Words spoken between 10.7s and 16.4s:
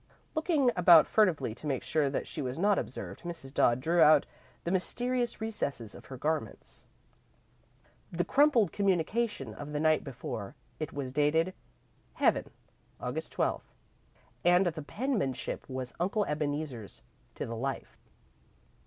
It was dated, "Heaven, August 12th," and the penmanship was Uncle